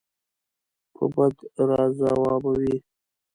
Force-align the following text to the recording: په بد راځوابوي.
په 0.95 1.03
بد 1.15 1.35
راځوابوي. 1.77 2.75